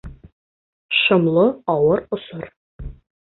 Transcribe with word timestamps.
Шомло 0.99 1.45
ауыр 1.73 1.99
осор. 2.17 2.45